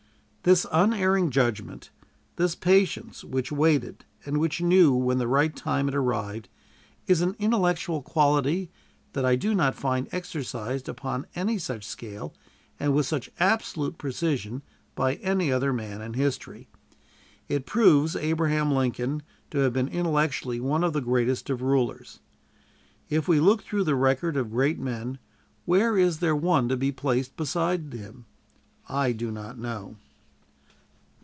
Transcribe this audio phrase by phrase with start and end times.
[0.43, 1.91] This unerring judgment,
[2.35, 6.49] this patience which waited and which knew when the right time had arrived,
[7.05, 8.71] is an intellectual quality
[9.13, 12.33] that I do not find exercised upon any such scale
[12.79, 14.63] and with such absolute precision
[14.95, 16.67] by any other man in history.
[17.47, 19.21] It proves Abraham Lincoln
[19.51, 22.19] to have been intellectually one of the greatest of rulers.
[23.11, 25.19] If we look through the record of great men,
[25.65, 28.25] where is there one to be placed beside him?
[28.89, 29.97] I do not know.